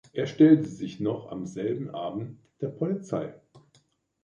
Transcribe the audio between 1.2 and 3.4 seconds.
am selben Abend der Polizei.